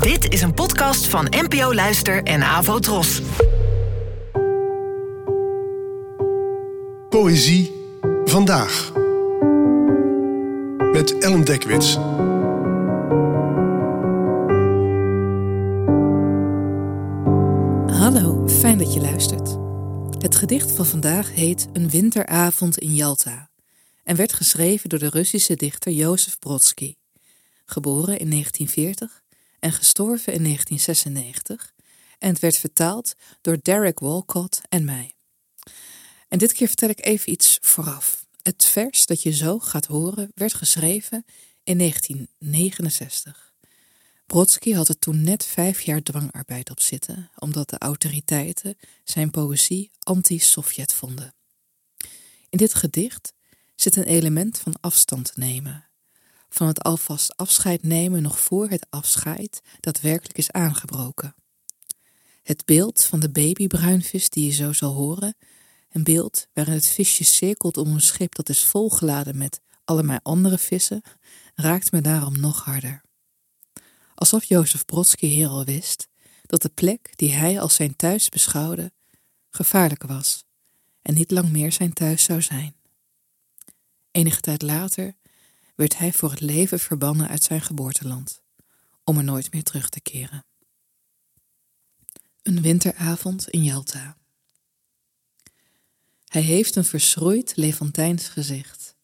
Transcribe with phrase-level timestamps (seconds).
[0.00, 3.22] Dit is een podcast van NPO Luister en Avo Tros.
[7.08, 7.72] Poëzie
[8.24, 8.92] vandaag.
[10.92, 11.94] Met Ellen Dekwits.
[17.98, 19.56] Hallo, fijn dat je luistert.
[20.18, 23.50] Het gedicht van vandaag heet Een winteravond in Jalta
[24.04, 26.94] en werd geschreven door de Russische dichter Jozef Brodsky,
[27.64, 29.21] geboren in 1940
[29.62, 31.74] en gestorven in 1996,
[32.18, 35.14] en het werd vertaald door Derek Walcott en mij.
[36.28, 38.26] En dit keer vertel ik even iets vooraf.
[38.42, 41.24] Het vers dat je zo gaat horen werd geschreven
[41.62, 43.54] in 1969.
[44.26, 49.90] Brodsky had er toen net vijf jaar dwangarbeid op zitten, omdat de autoriteiten zijn poëzie
[49.98, 51.34] anti-Sovjet vonden.
[52.48, 53.32] In dit gedicht
[53.74, 55.88] zit een element van afstand nemen,
[56.54, 61.34] van het alvast afscheid nemen nog voor het afscheid daadwerkelijk is aangebroken.
[62.42, 65.36] Het beeld van de babybruinvis die je zo zal horen,
[65.90, 70.58] een beeld waarin het visje cirkelt om een schip dat is volgeladen met allemaal andere
[70.58, 71.02] vissen,
[71.54, 73.02] raakt me daarom nog harder
[74.22, 76.08] alsof Jozef Brodsky hier al wist
[76.42, 78.92] dat de plek die hij als zijn thuis beschouwde
[79.50, 80.44] gevaarlijk was
[81.02, 82.74] en niet lang meer zijn thuis zou zijn.
[84.10, 85.14] Enige tijd later
[85.82, 88.42] werd hij voor het leven verbannen uit zijn geboorteland,
[89.04, 90.44] om er nooit meer terug te keren.
[92.42, 94.16] Een winteravond in Jalta.
[96.24, 98.94] Hij heeft een verschroeid Levantijns gezicht.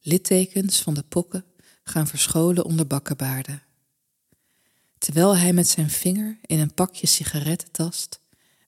[0.00, 1.44] Littekens van de pokken
[1.84, 3.62] gaan verscholen onder bakkenbaarden
[4.98, 8.20] Terwijl hij met zijn vinger in een pakje sigaretten tast,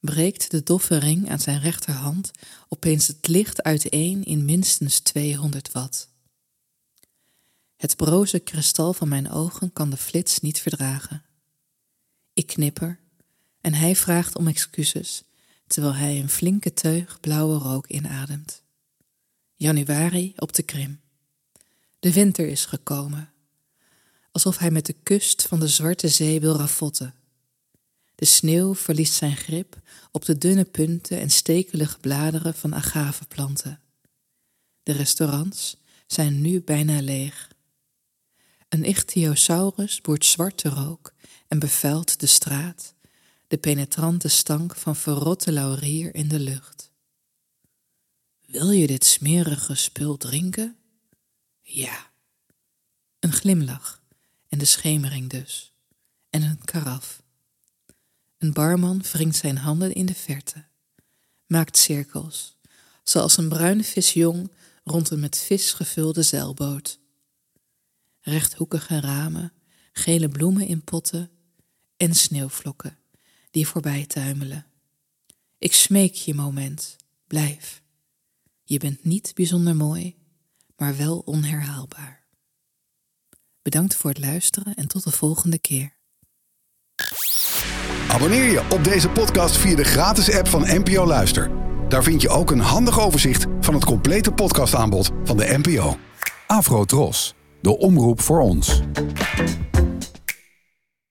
[0.00, 2.30] breekt de doffe ring aan zijn rechterhand
[2.68, 6.12] opeens het licht uiteen in minstens 200 watt.
[7.76, 11.22] Het broze kristal van mijn ogen kan de flits niet verdragen.
[12.32, 12.98] Ik knipper
[13.60, 15.22] en hij vraagt om excuses
[15.66, 18.62] terwijl hij een flinke teug blauwe rook inademt.
[19.54, 21.00] Januari op de Krim.
[21.98, 23.34] De winter is gekomen
[24.34, 27.14] alsof hij met de kust van de Zwarte Zee wil ravotten.
[28.14, 29.80] De sneeuw verliest zijn grip
[30.12, 33.80] op de dunne punten en stekelige bladeren van agaveplanten.
[34.82, 35.76] De restaurants
[36.06, 37.48] zijn nu bijna leeg.
[38.74, 41.14] Een ichthyosaurus boert zwarte rook
[41.48, 42.94] en bevuilt de straat,
[43.46, 46.90] de penetrante stank van verrotte laurier in de lucht.
[48.46, 50.76] Wil je dit smerige spul drinken?
[51.62, 52.10] Ja.
[53.20, 54.02] Een glimlach
[54.48, 55.72] en de schemering dus,
[56.30, 57.22] en een karaf.
[58.38, 60.64] Een barman wringt zijn handen in de verte,
[61.46, 62.56] maakt cirkels,
[63.02, 64.50] zoals een bruine visjong
[64.84, 67.02] rond een met vis gevulde zeilboot.
[68.26, 69.52] Rechthoekige ramen,
[69.92, 71.30] gele bloemen in potten
[71.96, 72.98] en sneeuwvlokken
[73.50, 74.66] die voorbij tuimelen.
[75.58, 76.96] Ik smeek je moment,
[77.26, 77.82] blijf.
[78.62, 80.16] Je bent niet bijzonder mooi,
[80.76, 82.24] maar wel onherhaalbaar.
[83.62, 85.96] Bedankt voor het luisteren en tot de volgende keer.
[88.08, 91.50] Abonneer je op deze podcast via de gratis app van NPO Luister.
[91.88, 95.96] Daar vind je ook een handig overzicht van het complete podcastaanbod van de NPO.
[96.46, 98.82] Afro Tros, de omroep voor ons.